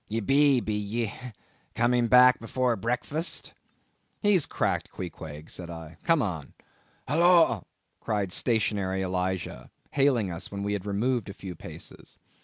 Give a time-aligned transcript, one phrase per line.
[0.07, 1.13] "Ye be, be ye?
[1.75, 3.53] Coming back afore breakfast?"
[4.19, 6.55] "He's cracked, Queequeg," said I, "come on."
[7.07, 7.65] "Holloa!"
[7.99, 12.17] cried stationary Elijah, hailing us when we had removed a few paces.